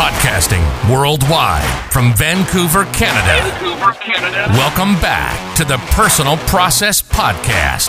[0.00, 3.50] Podcasting worldwide from Vancouver, Canada.
[3.50, 4.46] Vancouver, Canada.
[4.52, 7.88] Welcome back to the Personal Process Podcast.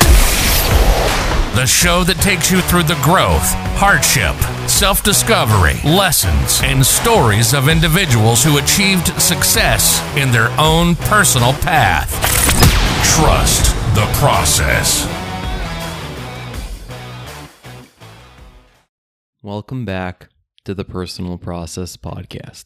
[1.56, 3.48] The show that takes you through the growth,
[3.80, 4.36] hardship,
[4.70, 12.12] self discovery, lessons, and stories of individuals who achieved success in their own personal path.
[13.16, 15.08] Trust the process.
[19.42, 20.28] Welcome back
[20.64, 22.66] to the Personal Process Podcast.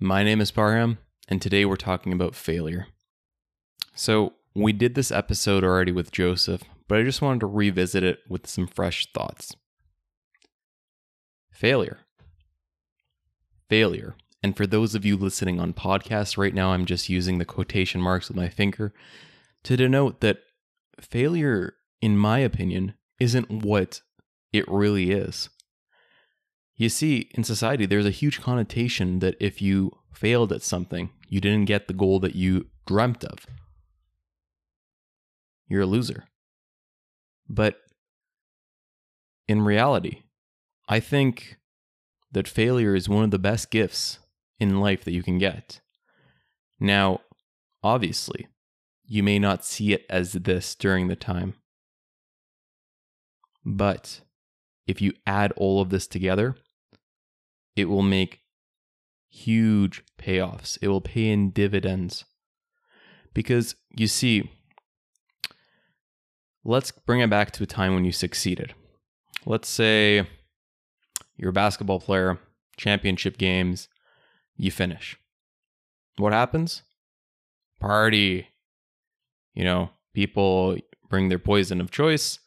[0.00, 0.98] My name is Parham,
[1.28, 2.88] and today we're talking about failure.
[3.94, 8.18] So, we did this episode already with Joseph, but I just wanted to revisit it
[8.28, 9.54] with some fresh thoughts.
[11.52, 11.98] Failure.
[13.68, 14.16] Failure.
[14.42, 18.00] And for those of you listening on podcasts right now, I'm just using the quotation
[18.00, 18.92] marks with my finger
[19.62, 20.40] to denote that
[21.00, 24.02] failure, in my opinion, isn't what
[24.52, 25.50] it really is.
[26.78, 31.40] You see, in society, there's a huge connotation that if you failed at something, you
[31.40, 33.46] didn't get the goal that you dreamt of.
[35.66, 36.24] You're a loser.
[37.48, 37.80] But
[39.48, 40.22] in reality,
[40.88, 41.56] I think
[42.30, 44.20] that failure is one of the best gifts
[44.60, 45.80] in life that you can get.
[46.78, 47.22] Now,
[47.82, 48.46] obviously,
[49.04, 51.54] you may not see it as this during the time.
[53.64, 54.20] But
[54.86, 56.54] if you add all of this together,
[57.78, 58.40] it will make
[59.28, 60.76] huge payoffs.
[60.82, 62.24] It will pay in dividends.
[63.32, 64.50] Because you see,
[66.64, 68.74] let's bring it back to a time when you succeeded.
[69.46, 70.26] Let's say
[71.36, 72.40] you're a basketball player,
[72.76, 73.88] championship games,
[74.56, 75.16] you finish.
[76.16, 76.82] What happens?
[77.78, 78.48] Party.
[79.54, 80.76] You know, people
[81.08, 82.40] bring their poison of choice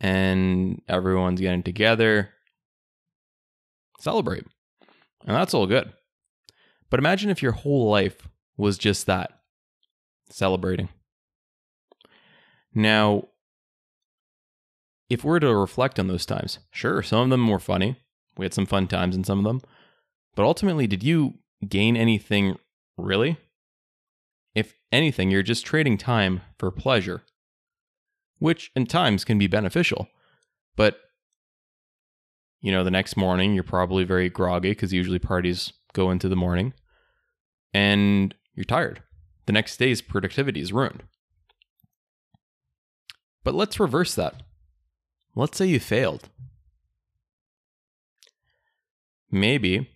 [0.00, 2.33] and everyone's getting together.
[4.00, 4.44] Celebrate.
[5.26, 5.92] And that's all good.
[6.90, 9.40] But imagine if your whole life was just that
[10.30, 10.88] celebrating.
[12.74, 13.28] Now,
[15.08, 17.96] if we're to reflect on those times, sure, some of them were funny.
[18.36, 19.62] We had some fun times in some of them.
[20.34, 21.34] But ultimately, did you
[21.68, 22.58] gain anything
[22.96, 23.36] really?
[24.54, 27.22] If anything, you're just trading time for pleasure,
[28.38, 30.08] which in times can be beneficial.
[30.76, 30.98] But,
[32.64, 36.34] you know, the next morning, you're probably very groggy because usually parties go into the
[36.34, 36.72] morning
[37.74, 39.02] and you're tired.
[39.44, 41.02] The next day's productivity is ruined.
[43.44, 44.44] But let's reverse that.
[45.36, 46.30] Let's say you failed.
[49.30, 49.90] Maybe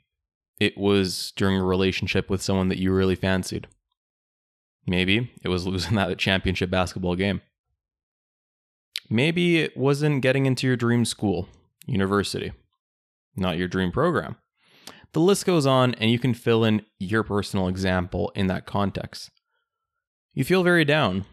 [0.60, 3.66] it was during a relationship with someone that you really fancied.
[4.86, 7.40] Maybe it was losing that championship basketball game.
[9.08, 11.48] Maybe it wasn't getting into your dream school,
[11.88, 12.52] university,
[13.36, 14.36] not your dream program.
[15.12, 19.30] The list goes on, and you can fill in your personal example in that context.
[20.34, 21.24] You feel very down.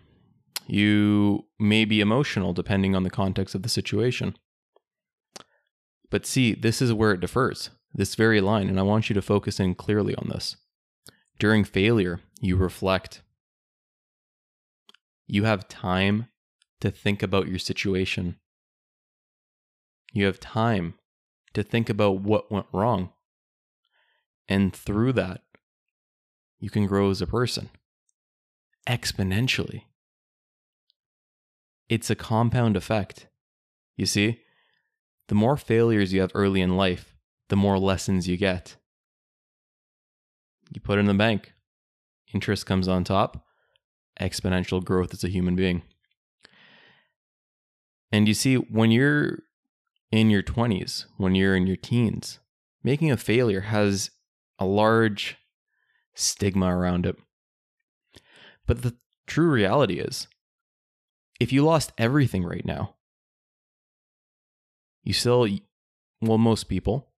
[0.65, 4.35] You may be emotional depending on the context of the situation.
[6.09, 9.21] But see, this is where it differs, this very line, and I want you to
[9.21, 10.55] focus in clearly on this.
[11.37, 13.21] During failure, you reflect.
[15.27, 16.29] You have time
[16.79, 18.37] to think about your situation.
[20.15, 20.93] You have time
[21.53, 23.09] to think about what went wrong.
[24.47, 25.41] And through that,
[26.57, 27.69] you can grow as a person
[28.87, 29.81] exponentially.
[31.89, 33.27] It's a compound effect.
[33.97, 34.39] You see,
[35.27, 37.13] the more failures you have early in life,
[37.49, 38.77] the more lessons you get.
[40.73, 41.53] You put in the bank,
[42.33, 43.45] interest comes on top,
[44.21, 45.81] exponential growth as a human being.
[48.13, 49.39] And you see, when you're
[50.15, 52.39] in your 20s, when you're in your teens,
[52.83, 54.11] making a failure has
[54.59, 55.37] a large
[56.13, 57.17] stigma around it.
[58.65, 58.95] But the
[59.27, 60.27] true reality is,
[61.39, 62.95] if you lost everything right now,
[65.03, 65.47] you still,
[66.21, 67.09] well, most people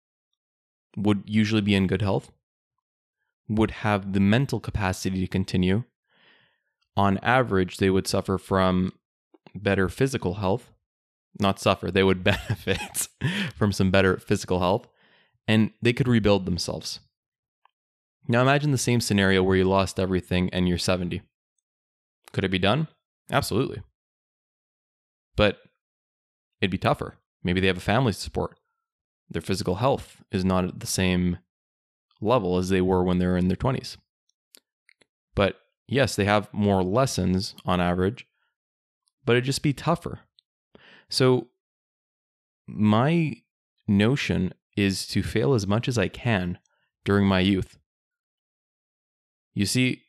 [0.95, 2.31] would usually be in good health,
[3.47, 5.83] would have the mental capacity to continue.
[6.95, 8.93] On average, they would suffer from
[9.53, 10.71] better physical health.
[11.39, 13.07] Not suffer, they would benefit
[13.55, 14.87] from some better physical health,
[15.47, 16.99] and they could rebuild themselves.
[18.27, 21.21] Now imagine the same scenario where you lost everything and you're 70.
[22.33, 22.87] Could it be done?
[23.31, 23.81] Absolutely.
[25.35, 25.59] But
[26.61, 27.15] it'd be tougher.
[27.43, 28.59] Maybe they have a family support.
[29.29, 31.37] Their physical health is not at the same
[32.19, 33.97] level as they were when they were in their 20s.
[35.35, 38.27] But yes, they have more lessons on average,
[39.25, 40.21] but it'd just be tougher.
[41.09, 41.47] So,
[42.67, 43.41] my
[43.87, 46.59] notion is to fail as much as I can
[47.05, 47.77] during my youth.
[49.53, 50.03] You see,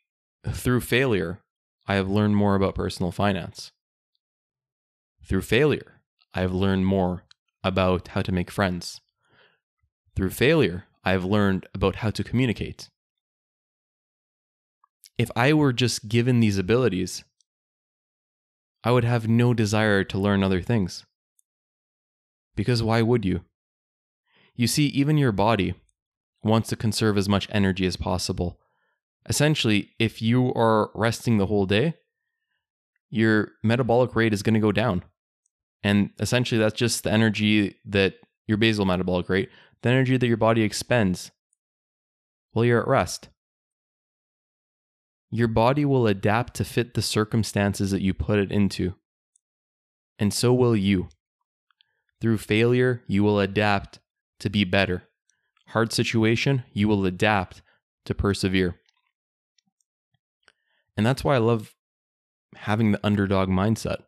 [0.46, 1.40] through failure,
[1.86, 3.72] I have learned more about personal finance.
[5.24, 6.00] Through failure,
[6.34, 7.24] I have learned more
[7.64, 9.00] about how to make friends.
[10.14, 12.90] Through failure, I have learned about how to communicate.
[15.16, 17.24] If I were just given these abilities,
[18.84, 21.04] I would have no desire to learn other things.
[22.54, 23.42] Because why would you?
[24.54, 25.74] You see, even your body
[26.42, 28.58] wants to conserve as much energy as possible.
[29.28, 31.94] Essentially, if you are resting the whole day,
[33.10, 35.04] your metabolic rate is going to go down.
[35.82, 38.14] And essentially, that's just the energy that
[38.46, 39.50] your basal metabolic rate,
[39.82, 41.30] the energy that your body expends
[42.52, 43.28] while you're at rest.
[45.30, 48.94] Your body will adapt to fit the circumstances that you put it into.
[50.18, 51.08] And so will you.
[52.20, 54.00] Through failure, you will adapt
[54.40, 55.04] to be better.
[55.68, 57.62] Hard situation, you will adapt
[58.06, 58.76] to persevere.
[60.96, 61.74] And that's why I love
[62.56, 63.98] having the underdog mindset.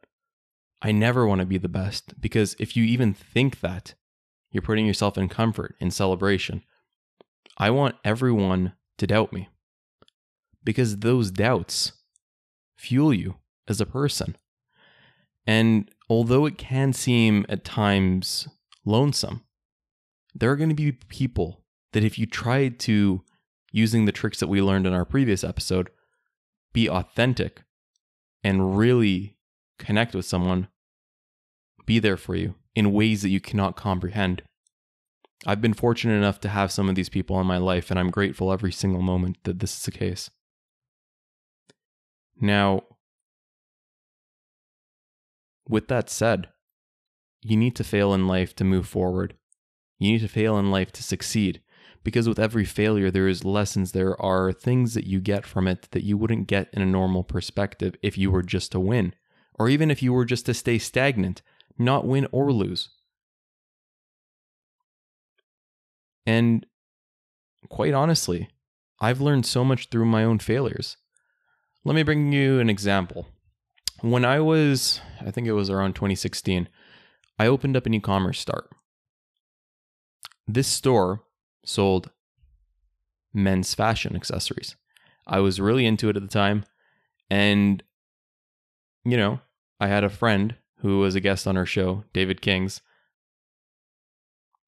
[0.82, 3.94] I never want to be the best because if you even think that,
[4.50, 6.62] you're putting yourself in comfort, in celebration.
[7.58, 9.48] I want everyone to doubt me
[10.64, 11.92] because those doubts
[12.76, 13.36] fuel you
[13.68, 14.36] as a person.
[15.46, 18.48] And although it can seem at times
[18.84, 19.42] lonesome,
[20.34, 23.22] there are going to be people that if you tried to,
[23.72, 25.90] using the tricks that we learned in our previous episode,
[26.72, 27.62] be authentic
[28.44, 29.36] and really
[29.78, 30.68] connect with someone,
[31.86, 34.42] be there for you in ways that you cannot comprehend.
[35.46, 38.10] I've been fortunate enough to have some of these people in my life, and I'm
[38.10, 40.30] grateful every single moment that this is the case.
[42.40, 42.84] Now,
[45.68, 46.48] with that said,
[47.42, 49.34] you need to fail in life to move forward.
[49.98, 51.60] You need to fail in life to succeed.
[52.02, 53.92] Because with every failure, there is lessons.
[53.92, 57.22] There are things that you get from it that you wouldn't get in a normal
[57.22, 59.14] perspective if you were just to win,
[59.58, 61.42] or even if you were just to stay stagnant,
[61.78, 62.88] not win or lose.
[66.24, 66.64] And
[67.68, 68.48] quite honestly,
[68.98, 70.96] I've learned so much through my own failures.
[71.84, 73.26] Let me bring you an example.
[74.00, 76.68] When I was, I think it was around 2016,
[77.38, 78.70] I opened up an e commerce start.
[80.46, 81.22] This store
[81.64, 82.10] sold
[83.32, 84.76] men's fashion accessories.
[85.26, 86.64] I was really into it at the time.
[87.30, 87.82] And,
[89.04, 89.40] you know,
[89.78, 92.80] I had a friend who was a guest on our show, David Kings,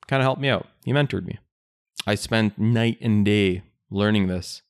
[0.06, 0.66] kind of helped me out.
[0.84, 1.38] He mentored me.
[2.06, 4.62] I spent night and day learning this.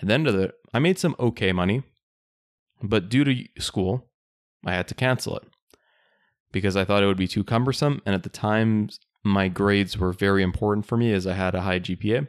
[0.00, 1.84] At the end of it, I made some okay money,
[2.82, 4.10] but due to school,
[4.66, 5.44] I had to cancel it
[6.52, 8.02] because I thought it would be too cumbersome.
[8.04, 8.90] And at the time,
[9.22, 12.28] my grades were very important for me as I had a high GPA.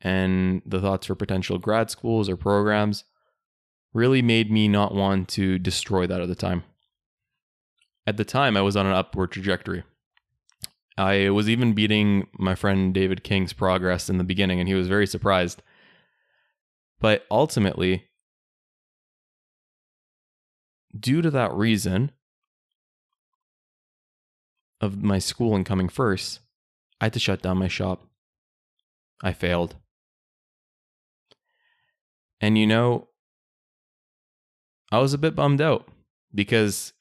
[0.00, 3.04] And the thoughts for potential grad schools or programs
[3.92, 6.64] really made me not want to destroy that at the time.
[8.06, 9.84] At the time, I was on an upward trajectory.
[10.96, 14.88] I was even beating my friend David King's progress in the beginning, and he was
[14.88, 15.62] very surprised.
[17.04, 18.06] But ultimately,
[20.98, 22.12] due to that reason,
[24.80, 26.40] of my schooling coming first,
[27.02, 28.06] I had to shut down my shop.
[29.22, 29.76] I failed.
[32.40, 33.08] And you know,
[34.90, 35.86] I was a bit bummed out
[36.34, 36.94] because,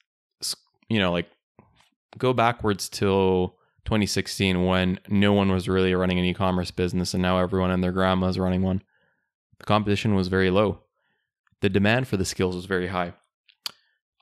[0.89, 1.29] you know, like
[2.17, 3.55] go backwards till
[3.85, 7.81] 2016 when no one was really running an e commerce business and now everyone and
[7.81, 8.83] their grandma is running one.
[9.63, 10.79] The competition was very low.
[11.61, 13.13] The demand for the skills was very high.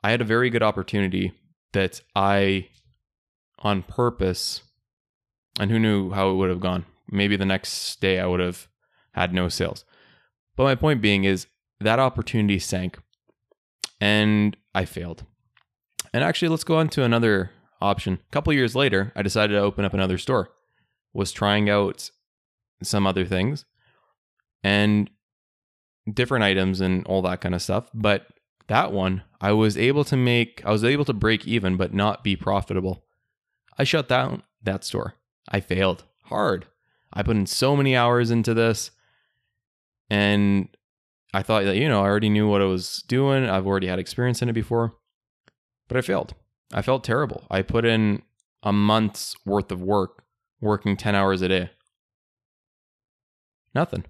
[0.04, 1.32] I had a very good opportunity
[1.72, 2.68] that I
[3.58, 4.62] on purpose,
[5.58, 6.86] and who knew how it would have gone.
[7.10, 8.68] Maybe the next day I would have
[9.14, 9.84] had no sales.
[10.54, 11.48] But my point being is
[11.80, 12.98] that opportunity sank
[14.00, 15.24] and I failed.
[16.14, 18.20] And actually, let's go on to another option.
[18.28, 20.50] A couple years later, I decided to open up another store.
[21.12, 22.12] Was trying out
[22.80, 23.64] some other things
[24.62, 25.10] and
[26.10, 27.88] different items and all that kind of stuff.
[27.94, 28.26] But
[28.68, 32.24] that one, I was able to make, I was able to break even, but not
[32.24, 33.04] be profitable.
[33.78, 35.14] I shut down that store.
[35.48, 36.66] I failed hard.
[37.12, 38.90] I put in so many hours into this
[40.08, 40.68] and
[41.34, 43.48] I thought that, you know, I already knew what I was doing.
[43.48, 44.94] I've already had experience in it before,
[45.88, 46.34] but I failed.
[46.72, 47.44] I felt terrible.
[47.50, 48.22] I put in
[48.62, 50.24] a month's worth of work,
[50.60, 51.70] working 10 hours a day.
[53.74, 54.04] Nothing.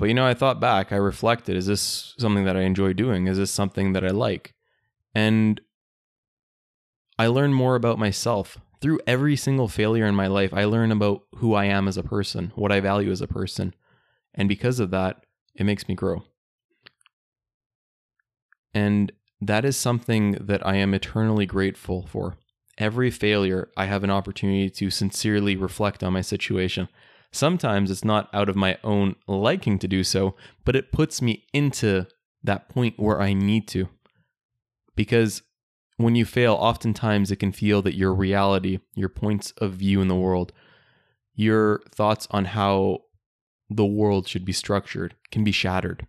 [0.00, 3.26] But, you know, I thought back, I reflected is this something that I enjoy doing?
[3.26, 4.54] Is this something that I like?
[5.14, 5.60] And
[7.18, 11.24] I learned more about myself through every single failure in my life, I learn about
[11.36, 13.74] who I am as a person, what I value as a person.
[14.32, 16.24] And because of that, it makes me grow.
[18.72, 22.38] And that is something that I am eternally grateful for.
[22.78, 26.88] Every failure, I have an opportunity to sincerely reflect on my situation.
[27.32, 30.34] Sometimes it's not out of my own liking to do so,
[30.64, 32.06] but it puts me into
[32.42, 33.88] that point where I need to.
[34.96, 35.42] Because
[35.96, 40.08] when you fail, oftentimes it can feel that your reality, your points of view in
[40.08, 40.52] the world,
[41.34, 43.00] your thoughts on how
[43.68, 46.06] the world should be structured can be shattered.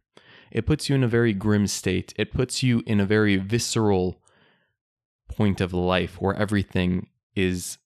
[0.50, 2.14] It puts you in a very grim state.
[2.18, 4.22] It puts you in a very visceral
[5.30, 7.78] point of life where everything is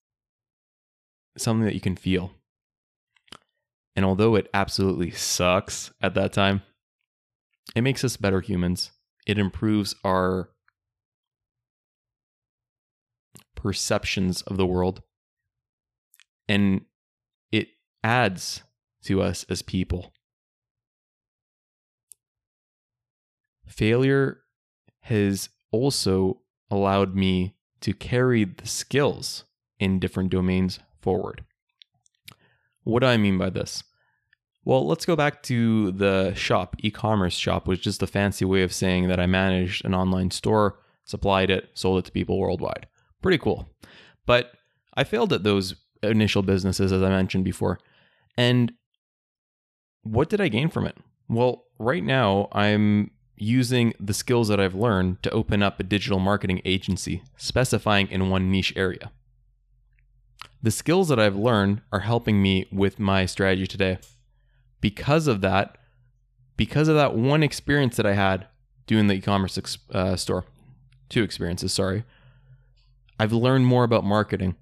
[1.38, 2.32] something that you can feel.
[3.96, 6.62] And although it absolutely sucks at that time,
[7.76, 8.92] it makes us better humans.
[9.26, 10.50] It improves our
[13.56, 15.02] perceptions of the world.
[16.48, 16.82] And
[17.52, 17.70] it
[18.04, 18.62] adds
[19.06, 20.14] to us as people.
[23.66, 24.42] Failure
[25.02, 29.46] has also allowed me to carry the skills
[29.80, 31.44] in different domains forward.
[32.86, 33.84] What do I mean by this?
[34.64, 38.46] Well, let's go back to the shop, e commerce shop, which is just a fancy
[38.46, 42.40] way of saying that I managed an online store, supplied it, sold it to people
[42.40, 42.88] worldwide.
[43.22, 43.70] Pretty cool.
[44.26, 44.54] But
[44.96, 47.80] I failed at those initial businesses, as I mentioned before.
[48.38, 48.74] And
[50.04, 50.98] what did I gain from it?
[51.28, 56.20] Well, right now, I'm using the skills that I've learned to open up a digital
[56.20, 59.12] marketing agency, specifying in one niche area.
[60.66, 64.00] The skills that I've learned are helping me with my strategy today.
[64.82, 65.78] Because of that,
[66.58, 68.48] because of that one experience that I had
[68.88, 70.44] doing the e-commerce ex- uh, store,
[71.08, 72.04] two experiences, sorry,
[73.20, 74.56] I've learned more about marketing.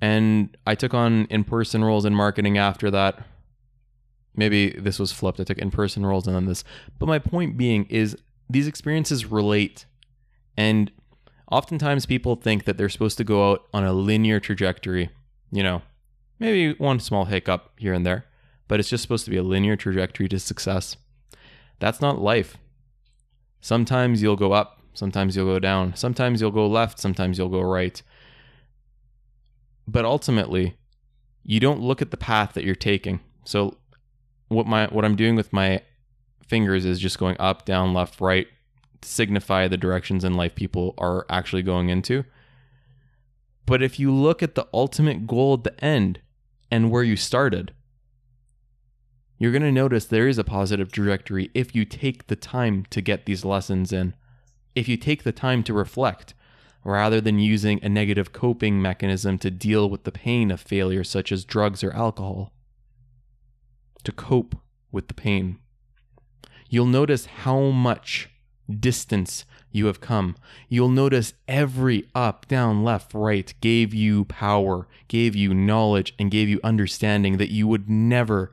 [0.00, 3.24] And I took on in-person roles in marketing after that.
[4.34, 5.38] Maybe this was flipped.
[5.38, 6.64] I took in-person roles and then this.
[6.98, 8.16] But my point being is
[8.48, 9.86] these experiences relate.
[10.56, 10.90] And
[11.50, 15.10] oftentimes people think that they're supposed to go out on a linear trajectory,
[15.50, 15.82] you know,
[16.38, 18.26] maybe one small hiccup here and there,
[18.68, 20.96] but it's just supposed to be a linear trajectory to success.
[21.78, 22.56] That's not life.
[23.60, 27.60] Sometimes you'll go up, sometimes you'll go down, sometimes you'll go left, sometimes you'll go
[27.60, 28.00] right.
[29.86, 30.76] But ultimately,
[31.42, 33.20] you don't look at the path that you're taking.
[33.44, 33.76] So
[34.48, 35.82] what my what I'm doing with my
[36.46, 38.46] fingers is just going up, down, left, right,
[39.02, 42.24] signify the directions in life people are actually going into.
[43.66, 46.20] But if you look at the ultimate goal at the end
[46.70, 47.72] and where you started,
[49.38, 53.00] you're going to notice there is a positive trajectory if you take the time to
[53.00, 54.14] get these lessons in,
[54.74, 56.34] if you take the time to reflect,
[56.84, 61.32] rather than using a negative coping mechanism to deal with the pain of failure, such
[61.32, 62.52] as drugs or alcohol.
[64.04, 64.56] To cope
[64.92, 65.58] with the pain.
[66.68, 68.28] You'll notice how much
[68.78, 70.36] distance you have come.
[70.68, 76.48] You'll notice every up, down, left, right gave you power, gave you knowledge, and gave
[76.48, 78.52] you understanding that you would never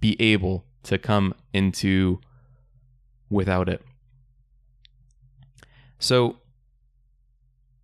[0.00, 2.20] be able to come into
[3.30, 3.82] without it.
[5.98, 6.36] So,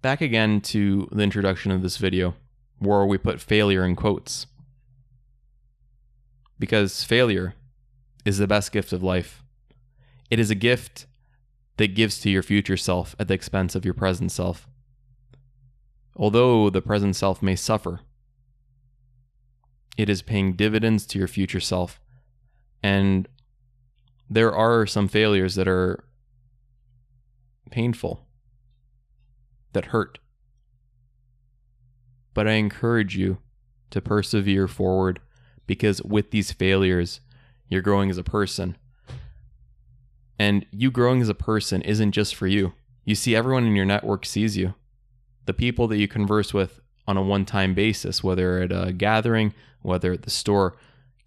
[0.02, 2.34] back again to the introduction of this video,
[2.78, 4.46] where we put failure in quotes.
[6.58, 7.54] Because failure
[8.24, 9.42] is the best gift of life.
[10.30, 11.06] It is a gift
[11.80, 14.68] that gives to your future self at the expense of your present self.
[16.14, 18.00] Although the present self may suffer,
[19.96, 21.98] it is paying dividends to your future self.
[22.82, 23.26] And
[24.28, 26.04] there are some failures that are
[27.70, 28.26] painful,
[29.72, 30.18] that hurt.
[32.34, 33.38] But I encourage you
[33.88, 35.18] to persevere forward
[35.66, 37.22] because with these failures,
[37.70, 38.76] you're growing as a person
[40.40, 42.72] and you growing as a person isn't just for you.
[43.04, 44.72] You see, everyone in your network sees you.
[45.44, 49.52] The people that you converse with on a one time basis, whether at a gathering,
[49.82, 50.78] whether at the store,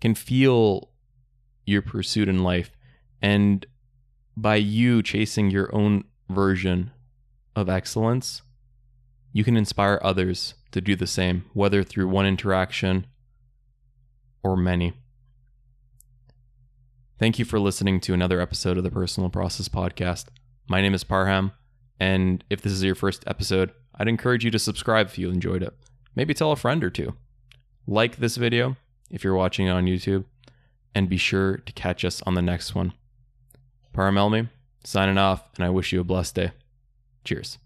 [0.01, 0.89] can feel
[1.63, 2.71] your pursuit in life.
[3.21, 3.67] And
[4.35, 6.89] by you chasing your own version
[7.55, 8.41] of excellence,
[9.31, 13.05] you can inspire others to do the same, whether through one interaction
[14.41, 14.93] or many.
[17.23, 20.25] Thank you for listening to another episode of the Personal Process Podcast.
[20.67, 21.53] My name is Parham,
[21.97, 25.63] and if this is your first episode, I'd encourage you to subscribe if you enjoyed
[25.63, 25.73] it.
[26.17, 27.13] Maybe tell a friend or two.
[27.87, 28.75] Like this video
[29.09, 30.25] if you're watching it on YouTube,
[30.93, 32.91] and be sure to catch us on the next one.
[33.93, 34.49] Parham Elmi,
[34.83, 36.51] signing off, and I wish you a blessed day.
[37.23, 37.57] Cheers.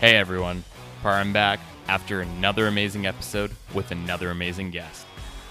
[0.00, 0.64] Hey everyone,
[1.02, 5.06] Parham back after another amazing episode with another amazing guest.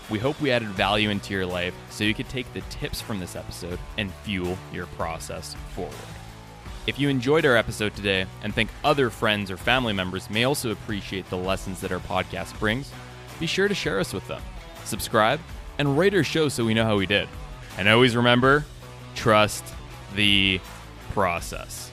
[0.09, 3.19] We hope we added value into your life so you could take the tips from
[3.19, 5.95] this episode and fuel your process forward.
[6.87, 10.71] If you enjoyed our episode today and think other friends or family members may also
[10.71, 12.91] appreciate the lessons that our podcast brings,
[13.39, 14.41] be sure to share us with them.
[14.83, 15.39] Subscribe
[15.77, 17.29] and rate our show so we know how we did.
[17.77, 18.65] And always remember
[19.15, 19.63] trust
[20.15, 20.59] the
[21.11, 21.90] process.